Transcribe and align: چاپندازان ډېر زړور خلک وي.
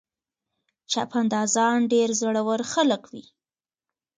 چاپندازان 0.91 1.77
ډېر 1.91 2.09
زړور 2.21 2.59
خلک 2.71 3.03
وي. 3.11 3.25